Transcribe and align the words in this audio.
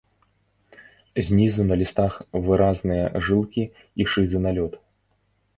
Знізу 1.27 1.65
на 1.71 1.77
лістах 1.83 2.17
выразныя 2.47 3.05
жылкі 3.29 3.63
і 3.99 4.09
шызы 4.15 4.37
налёт. 4.49 4.73